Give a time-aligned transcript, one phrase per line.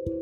[0.00, 0.16] Halo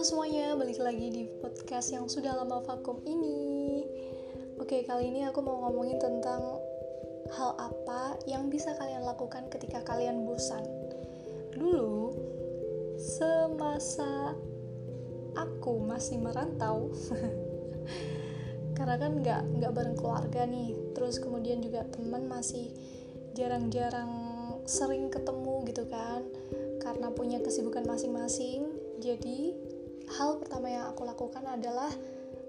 [0.00, 3.84] semuanya, balik lagi di podcast yang sudah lama vakum ini.
[4.56, 6.40] Oke, kali ini aku mau ngomongin tentang
[7.36, 10.64] hal apa yang bisa kalian lakukan ketika kalian bosan.
[11.52, 12.16] Dulu,
[12.96, 14.32] semasa
[15.36, 16.96] aku masih merantau,
[18.80, 22.72] karena kan nggak nggak bareng keluarga nih, terus kemudian juga teman masih
[23.36, 24.27] jarang-jarang
[24.68, 26.20] sering ketemu gitu kan,
[26.84, 28.68] karena punya kesibukan masing-masing.
[29.00, 29.56] Jadi
[30.20, 31.88] hal pertama yang aku lakukan adalah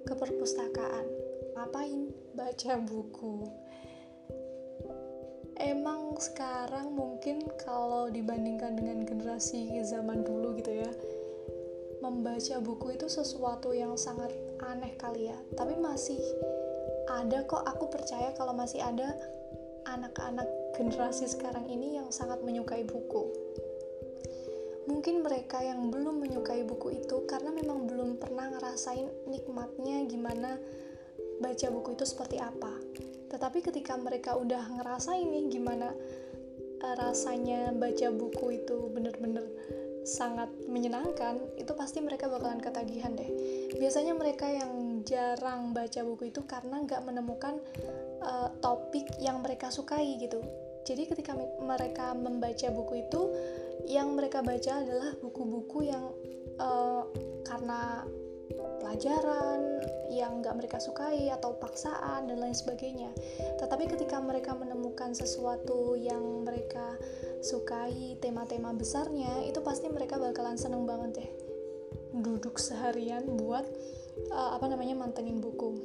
[0.03, 1.07] ke perpustakaan.
[1.55, 2.11] Ngapain?
[2.35, 3.47] Baca buku.
[5.59, 10.91] Emang sekarang mungkin kalau dibandingkan dengan generasi zaman dulu gitu ya,
[11.99, 14.31] membaca buku itu sesuatu yang sangat
[14.63, 15.35] aneh kali ya.
[15.59, 16.19] Tapi masih
[17.11, 19.11] ada kok aku percaya kalau masih ada
[19.83, 20.47] anak-anak
[20.79, 23.27] generasi sekarang ini yang sangat menyukai buku
[24.89, 30.57] mungkin mereka yang belum menyukai buku itu karena memang belum pernah ngerasain nikmatnya gimana
[31.39, 32.73] baca buku itu seperti apa.
[33.29, 35.93] Tetapi ketika mereka udah ngerasain nih gimana
[36.81, 39.45] uh, rasanya baca buku itu bener-bener
[40.03, 43.29] sangat menyenangkan, itu pasti mereka bakalan ketagihan deh.
[43.77, 47.61] Biasanya mereka yang jarang baca buku itu karena nggak menemukan
[48.25, 50.41] uh, topik yang mereka sukai gitu.
[50.89, 53.21] Jadi ketika mereka membaca buku itu
[53.85, 56.09] yang mereka baca adalah buku-buku yang
[56.57, 57.05] uh,
[57.45, 58.01] karena
[58.81, 63.13] pelajaran yang nggak mereka sukai atau paksaan dan lain sebagainya.
[63.61, 66.97] Tetapi ketika mereka menemukan sesuatu yang mereka
[67.45, 71.29] sukai, tema-tema besarnya, itu pasti mereka bakalan seneng banget deh.
[72.17, 73.69] Duduk seharian buat
[74.33, 75.77] uh, apa namanya mantengin buku.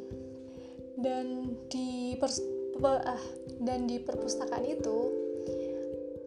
[0.97, 2.41] Dan di pers
[2.83, 3.23] uh,
[3.63, 5.25] dan di perpustakaan itu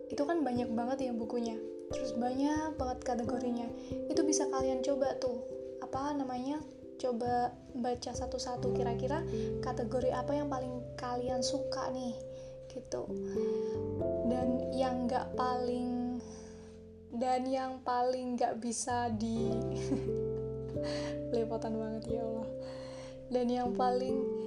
[0.08, 1.60] itu kan banyak banget ya bukunya.
[1.92, 3.68] Terus banyak banget kategorinya.
[4.12, 5.44] Itu bisa kalian coba tuh.
[5.84, 6.60] Apa namanya?
[6.98, 9.22] Coba baca satu-satu kira-kira
[9.62, 12.18] kategori apa yang paling kalian suka nih
[12.74, 13.06] gitu.
[14.26, 16.18] Dan yang nggak paling
[17.14, 19.54] dan yang paling nggak bisa di
[21.36, 22.50] lewatan banget ya Allah.
[23.28, 24.47] Dan yang paling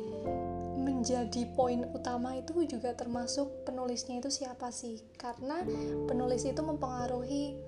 [0.81, 5.01] menjadi poin utama itu juga termasuk penulisnya itu siapa sih?
[5.21, 5.61] Karena
[6.09, 7.61] penulis itu mempengaruhi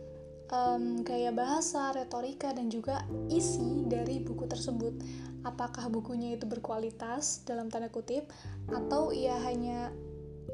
[0.52, 4.94] um, gaya bahasa, retorika dan juga isi dari buku tersebut.
[5.42, 8.30] Apakah bukunya itu berkualitas dalam tanda kutip
[8.70, 9.90] atau ia hanya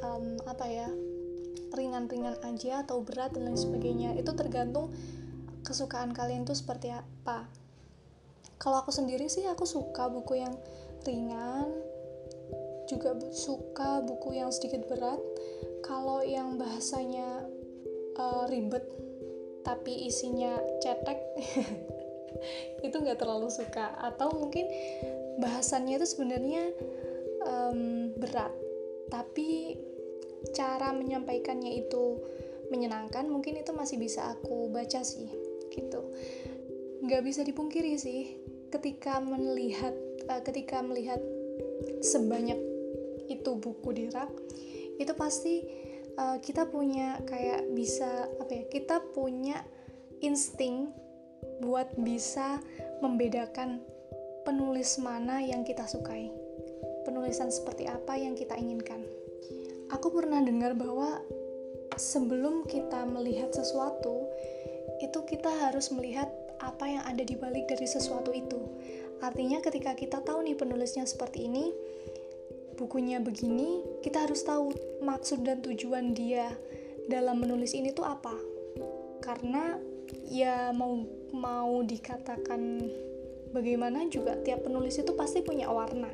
[0.00, 0.88] um, apa ya
[1.76, 4.16] ringan-ringan aja atau berat dan lain sebagainya.
[4.16, 4.94] Itu tergantung
[5.66, 7.44] kesukaan kalian tuh seperti apa.
[8.58, 10.56] Kalau aku sendiri sih aku suka buku yang
[11.06, 11.68] ringan
[12.88, 15.21] juga suka buku yang sedikit berat.
[15.84, 17.47] Kalau yang bahasanya
[18.16, 18.82] uh, ribet
[19.62, 21.21] tapi isinya cetek
[22.87, 23.94] itu nggak terlalu suka.
[24.00, 24.66] Atau mungkin
[25.38, 26.72] bahasannya itu sebenarnya
[27.44, 28.50] um, berat
[29.09, 29.77] tapi
[30.54, 32.21] cara menyampaikannya itu
[32.69, 35.28] menyenangkan mungkin itu masih bisa aku baca sih
[35.72, 36.00] gitu.
[37.04, 38.37] Nggak bisa dipungkiri sih
[38.69, 39.97] ketika melihat
[40.28, 41.21] uh, ketika melihat
[42.04, 42.67] sebanyak
[43.28, 44.33] itu buku di rak
[44.99, 45.62] itu pasti
[46.19, 49.62] uh, kita punya kayak bisa apa ya kita punya
[50.25, 50.91] insting
[51.62, 52.59] buat bisa
[53.05, 53.78] membedakan
[54.43, 56.33] penulis mana yang kita sukai
[57.06, 59.05] penulisan seperti apa yang kita inginkan
[59.95, 61.22] aku pernah dengar bahwa
[61.99, 64.27] sebelum kita melihat sesuatu
[64.99, 66.27] itu kita harus melihat
[66.59, 68.59] apa yang ada di balik dari sesuatu itu.
[69.22, 71.71] Artinya ketika kita tahu nih penulisnya seperti ini,
[72.78, 74.71] bukunya begini, kita harus tahu
[75.03, 76.55] maksud dan tujuan dia
[77.11, 78.33] dalam menulis ini tuh apa.
[79.19, 79.75] Karena
[80.31, 81.03] ya mau
[81.34, 82.87] mau dikatakan
[83.50, 86.09] bagaimana juga tiap penulis itu pasti punya warna.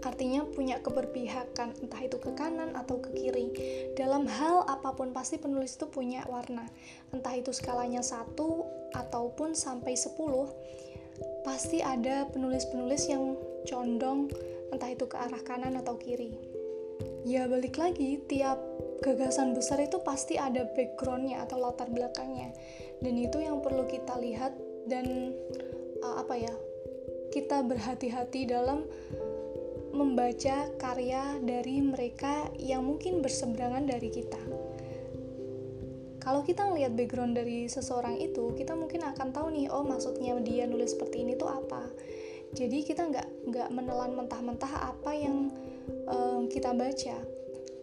[0.00, 3.52] Artinya punya keberpihakan entah itu ke kanan atau ke kiri.
[3.92, 6.64] Dalam hal apa pun pasti penulis itu punya warna.
[7.12, 8.64] Entah itu skalanya satu
[8.96, 10.16] ataupun sampai 10
[11.44, 13.36] pasti ada penulis-penulis yang
[13.68, 14.32] condong
[14.70, 16.34] entah itu ke arah kanan atau kiri.
[17.24, 18.56] Ya balik lagi, tiap
[19.04, 22.52] gagasan besar itu pasti ada backgroundnya atau latar belakangnya.
[23.00, 24.56] Dan itu yang perlu kita lihat
[24.88, 25.36] dan
[26.00, 26.54] uh, apa ya,
[27.32, 28.88] kita berhati-hati dalam
[29.90, 34.40] membaca karya dari mereka yang mungkin berseberangan dari kita.
[36.20, 40.68] Kalau kita ngelihat background dari seseorang itu, kita mungkin akan tahu nih, oh maksudnya dia
[40.68, 41.80] nulis seperti ini tuh apa
[42.54, 45.54] jadi kita nggak nggak menelan mentah-mentah apa yang
[46.10, 47.16] um, kita baca.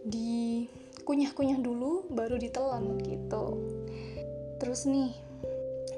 [0.04, 0.68] Di
[1.08, 3.56] dikunyah-kunyah dulu baru ditelan gitu.
[4.60, 5.08] Terus nih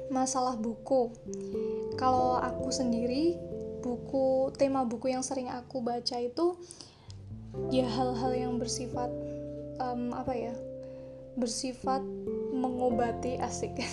[0.07, 1.11] masalah buku.
[1.99, 3.35] Kalau aku sendiri
[3.83, 6.55] buku tema buku yang sering aku baca itu
[7.75, 9.11] ya hal-hal yang bersifat
[9.83, 10.55] um, apa ya
[11.35, 11.99] bersifat
[12.55, 13.75] mengobati asik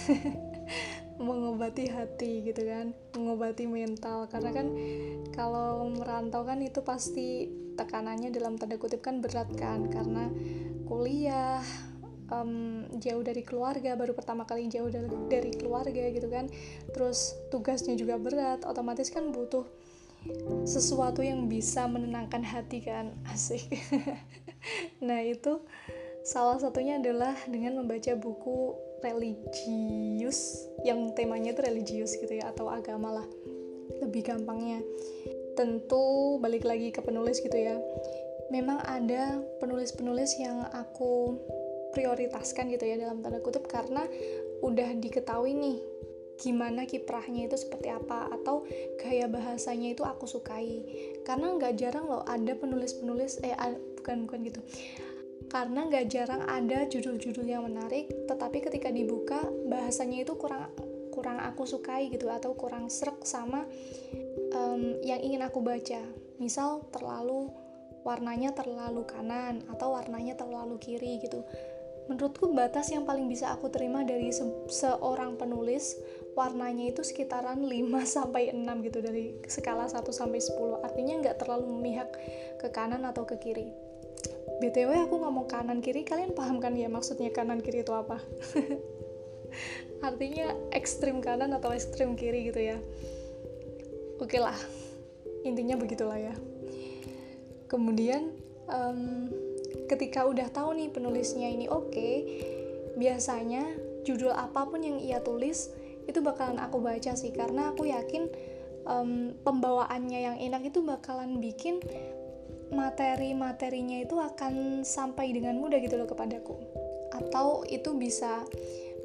[1.19, 4.31] mengobati hati gitu kan mengobati mental.
[4.31, 4.67] Karena kan
[5.35, 9.91] kalau merantau kan itu pasti tekanannya dalam tanda kutip kan berat kan.
[9.91, 10.31] Karena
[10.87, 11.61] kuliah
[12.32, 16.47] um, jauh dari keluarga baru pertama kali jauh dari, dari keluarga gitu kan.
[16.94, 19.67] Terus tugasnya juga berat otomatis kan butuh
[20.67, 23.14] sesuatu yang bisa menenangkan hati kan.
[23.32, 23.67] Asik.
[24.99, 25.62] Nah itu
[26.26, 33.23] salah satunya adalah dengan membaca buku religius yang temanya itu religius gitu ya atau agama
[33.23, 33.29] lah
[34.03, 34.83] lebih gampangnya.
[35.59, 37.79] Tentu balik lagi ke penulis gitu ya.
[38.49, 41.37] Memang ada penulis-penulis yang aku
[41.93, 44.06] prioritaskan gitu ya dalam tanda kutip karena
[44.62, 45.79] udah diketahui nih
[46.39, 48.62] gimana kiprahnya itu seperti apa atau
[49.03, 50.87] gaya bahasanya itu aku sukai.
[51.27, 53.55] Karena nggak jarang loh ada penulis-penulis eh
[53.99, 54.61] bukan bukan gitu
[55.46, 60.69] karena nggak jarang ada judul-judul yang menarik tetapi ketika dibuka bahasanya itu kurang
[61.19, 63.67] kurang aku sukai gitu atau kurang serak sama
[64.55, 65.99] um, yang ingin aku baca.
[66.38, 67.50] Misal terlalu
[68.06, 71.43] warnanya terlalu kanan atau warnanya terlalu kiri gitu.
[72.06, 75.99] Menurutku batas yang paling bisa aku terima dari se seorang penulis
[76.38, 77.75] warnanya itu sekitaran 5
[78.14, 82.14] sampai 6 gitu dari skala 1 sampai 10 artinya nggak terlalu memihak
[82.62, 83.75] ke kanan atau ke kiri
[84.59, 88.19] BTW aku ngomong kanan kiri, kalian paham kan ya maksudnya kanan kiri itu apa?
[90.09, 92.79] Artinya ekstrim kanan atau ekstrim kiri gitu ya.
[94.19, 94.56] Oke lah,
[95.47, 96.35] intinya begitulah ya.
[97.71, 98.35] Kemudian
[98.67, 99.31] um,
[99.87, 102.15] ketika udah tahu nih penulisnya ini oke, okay,
[102.99, 103.62] biasanya
[104.03, 105.71] judul apa pun yang ia tulis
[106.09, 108.33] itu bakalan aku baca sih karena aku yakin
[108.89, 111.79] um, pembawaannya yang enak itu bakalan bikin
[112.69, 116.56] materi-materinya itu akan sampai dengan mudah gitu loh kepadaku.
[117.12, 118.44] Atau itu bisa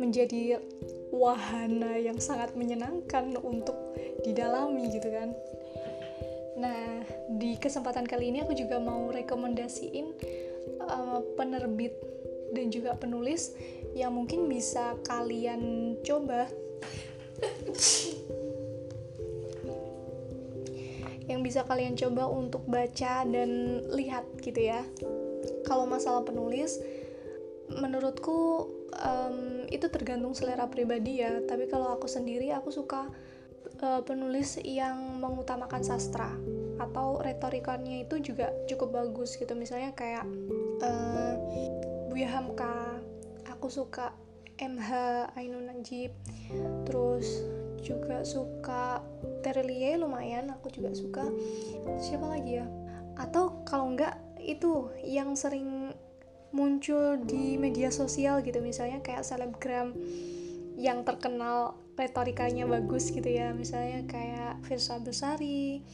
[0.02, 0.60] menjadi
[1.14, 3.78] wahana yang sangat menyenangkan untuk
[4.26, 5.32] didalami gitu kan.
[6.58, 10.08] Nah di kesempatan kali ini aku juga mau rekomendasiin
[10.84, 11.94] uh, penerbit
[12.54, 13.54] dan juga penulis
[13.94, 16.50] yang mungkin bisa kalian coba
[21.28, 24.84] yang bisa kalian coba untuk baca dan lihat gitu ya.
[25.64, 26.80] Kalau masalah penulis
[27.72, 28.68] menurutku
[29.00, 31.40] um, itu tergantung selera pribadi ya.
[31.44, 33.08] Tapi kalau aku sendiri aku suka
[33.80, 36.36] uh, penulis yang mengutamakan sastra
[36.82, 39.56] atau retorikannya itu juga cukup bagus gitu.
[39.56, 40.28] Misalnya kayak
[40.84, 41.36] uh,
[42.12, 43.00] Buya Hamka
[43.48, 44.14] aku suka
[44.62, 44.92] MH
[45.40, 46.14] Ainun Najib
[46.86, 47.42] terus
[47.82, 49.02] juga suka
[49.54, 51.30] Terelie lumayan aku juga suka.
[52.02, 52.66] Siapa lagi ya?
[53.14, 55.94] Atau kalau enggak itu yang sering
[56.50, 58.58] muncul di media sosial gitu.
[58.66, 59.94] Misalnya kayak selebgram
[60.74, 63.54] yang terkenal retorikanya bagus gitu ya.
[63.54, 65.86] Misalnya kayak Firsa Besari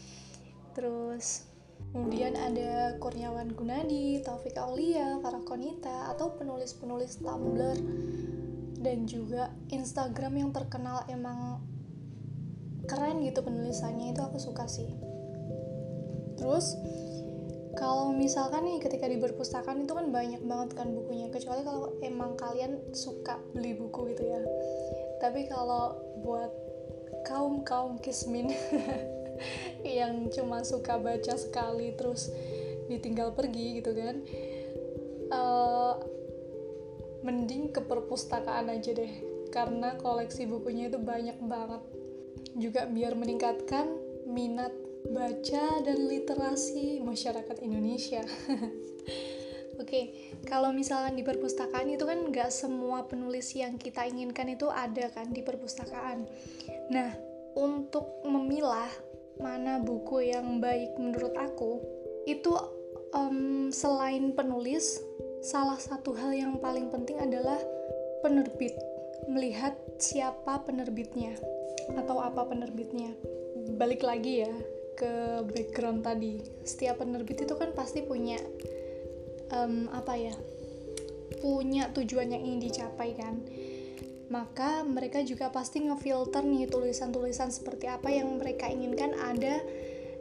[0.72, 1.44] terus
[1.92, 7.76] kemudian ada Kurniawan Gunadi, Taufik Aulia, Farah Konita atau penulis-penulis Tumblr.
[8.80, 11.60] Dan juga Instagram yang terkenal emang
[12.90, 14.90] keren gitu penulisannya itu aku suka sih.
[16.42, 16.74] Terus
[17.78, 22.34] kalau misalkan nih ketika di perpustakaan itu kan banyak banget kan bukunya kecuali kalau emang
[22.34, 24.42] kalian suka beli buku gitu ya.
[25.22, 25.94] Tapi kalau
[26.26, 26.50] buat
[27.30, 28.50] kaum kaum kismin
[29.86, 32.34] yang cuma suka baca sekali terus
[32.90, 34.18] ditinggal pergi gitu kan
[35.30, 35.94] uh,
[37.22, 39.14] mending ke perpustakaan aja deh.
[39.54, 41.82] Karena koleksi bukunya itu banyak banget
[42.60, 43.88] juga biar meningkatkan
[44.30, 44.72] minat
[45.08, 48.22] baca dan literasi masyarakat Indonesia.
[49.80, 50.06] Oke, okay,
[50.44, 55.32] kalau misalnya di perpustakaan itu kan nggak semua penulis yang kita inginkan itu ada kan
[55.32, 56.28] di perpustakaan.
[56.92, 57.16] Nah,
[57.56, 58.92] untuk memilah
[59.40, 61.80] mana buku yang baik menurut aku,
[62.28, 62.52] itu
[63.16, 65.00] um, selain penulis,
[65.40, 67.58] salah satu hal yang paling penting adalah
[68.20, 68.76] penerbit.
[69.28, 71.36] Melihat siapa penerbitnya
[72.00, 73.12] atau apa penerbitnya.
[73.76, 74.54] Balik lagi ya
[74.96, 76.40] ke background tadi.
[76.64, 78.40] Setiap penerbit itu kan pasti punya
[79.52, 80.36] um, apa ya
[81.40, 83.44] punya tujuan yang ingin dicapai kan.
[84.30, 89.58] Maka mereka juga pasti ngefilter nih tulisan-tulisan seperti apa yang mereka inginkan ada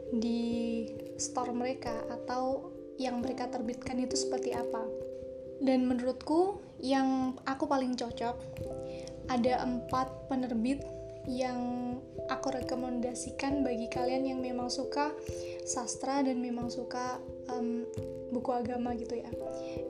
[0.09, 0.89] di
[1.21, 4.81] store mereka atau yang mereka terbitkan itu seperti apa.
[5.59, 8.35] Dan menurutku yang aku paling cocok
[9.29, 10.81] ada empat penerbit
[11.29, 11.61] yang
[12.29, 15.13] aku rekomendasikan bagi kalian yang memang suka
[15.61, 17.21] sastra dan memang suka
[17.53, 17.85] um,
[18.33, 19.29] buku agama gitu ya.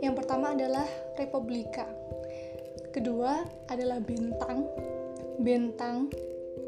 [0.04, 1.88] Yang pertama adalah Republika.
[2.92, 4.68] Kedua adalah Bentang.
[5.40, 6.12] Bentang.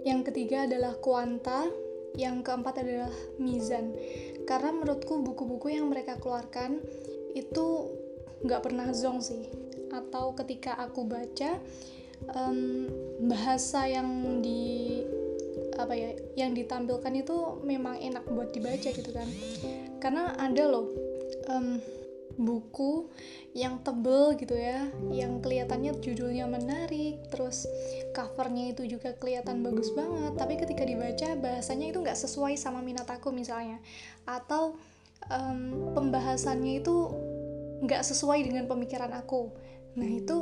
[0.08, 1.68] Yang ketiga adalah Kuanta.
[2.16, 3.96] Yang keempat adalah Mizan.
[4.48, 6.84] Karena menurutku buku-buku yang mereka keluarkan
[7.36, 7.88] itu
[8.44, 9.48] nggak pernah zong sih.
[9.92, 11.60] Atau ketika aku baca
[12.30, 12.88] um,
[13.26, 15.02] bahasa yang di
[15.80, 19.28] apa ya yang ditampilkan itu memang enak buat dibaca gitu kan.
[19.98, 20.90] Karena ada loh
[21.50, 21.82] um,
[22.42, 23.12] buku
[23.52, 27.68] yang tebel gitu ya yang kelihatannya judulnya menarik terus
[28.16, 33.10] covernya itu juga kelihatan bagus banget tapi ketika dibaca bahasanya itu nggak sesuai sama minat
[33.10, 33.82] aku misalnya.
[34.26, 34.80] Atau
[35.28, 36.96] um, pembahasannya itu
[37.82, 39.52] nggak sesuai dengan pemikiran aku.
[39.98, 40.38] Nah itu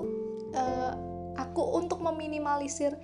[0.54, 0.94] uh,
[1.40, 3.00] aku untuk meminimalisir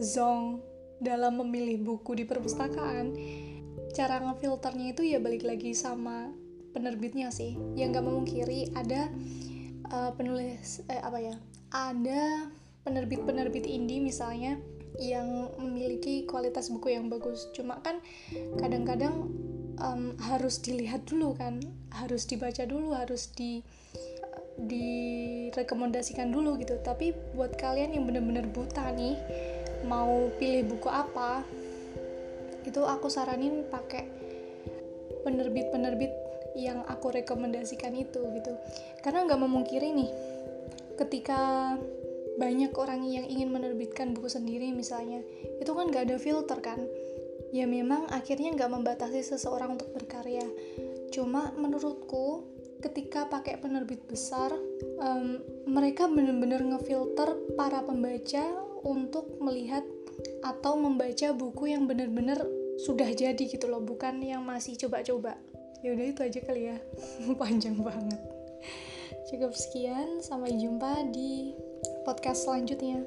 [0.00, 0.64] zong
[0.96, 3.12] dalam memilih buku di perpustakaan
[3.92, 6.32] cara ngefilternya itu ya balik lagi sama
[6.72, 7.56] penerbitnya sih.
[7.76, 9.08] Yang nggak memungkiri ada
[9.92, 11.34] uh, penulis eh, apa ya
[11.72, 12.48] ada
[12.84, 14.60] penerbit-penerbit indie misalnya
[14.96, 17.48] yang memiliki kualitas buku yang bagus.
[17.52, 18.00] Cuma kan
[18.56, 19.28] kadang-kadang
[19.80, 21.60] um, harus dilihat dulu kan
[21.92, 23.60] harus dibaca dulu harus di
[24.56, 26.80] direkomendasikan dulu gitu.
[26.80, 29.16] Tapi buat kalian yang bener-bener buta nih
[29.84, 31.44] mau pilih buku apa
[32.66, 34.10] itu aku saranin pakai
[35.22, 36.10] penerbit-penerbit
[36.58, 38.52] yang aku rekomendasikan itu gitu.
[39.04, 40.10] Karena nggak memungkiri nih
[40.96, 41.74] ketika
[42.36, 45.24] banyak orang yang ingin menerbitkan buku sendiri misalnya
[45.60, 46.80] itu kan nggak ada filter kan.
[47.54, 50.44] Ya memang akhirnya nggak membatasi seseorang untuk berkarya.
[51.14, 54.52] Cuma menurutku ketika pakai penerbit besar
[55.00, 58.44] um, mereka benar-benar ngefilter para pembaca
[58.84, 59.82] untuk melihat
[60.44, 62.40] atau membaca buku yang benar-benar
[62.76, 65.36] sudah jadi gitu loh bukan yang masih coba-coba.
[65.80, 66.76] Ya udah itu aja kali ya.
[67.40, 68.20] Panjang banget.
[69.26, 71.56] Cukup sekian sampai jumpa di
[72.06, 73.02] podcast selanjutnya